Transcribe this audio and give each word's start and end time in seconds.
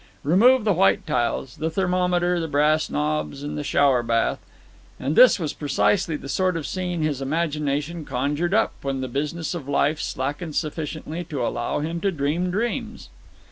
Remove 0.23 0.63
the 0.63 0.73
white 0.73 1.05
tiles, 1.05 1.57
the 1.57 1.69
thermometer 1.69 2.39
the 2.39 2.47
brass 2.47 2.89
knobs, 2.89 3.43
and 3.43 3.55
the 3.55 3.63
shower 3.63 4.01
bath, 4.01 4.39
and 4.99 5.15
this 5.15 5.37
was 5.37 5.53
precisely 5.53 6.15
the 6.15 6.27
sort 6.27 6.57
of 6.57 6.65
scene 6.65 7.03
his 7.03 7.21
imagination 7.21 8.03
conjured 8.03 8.51
up 8.55 8.73
when 8.81 9.01
the 9.01 9.07
business 9.07 9.53
of 9.53 9.69
life 9.69 10.01
slackened 10.01 10.55
sufficiently 10.55 11.23
to 11.25 11.45
allow 11.45 11.81
him 11.81 12.01
to 12.01 12.09
dream 12.11 12.49
dreams. 12.49 13.09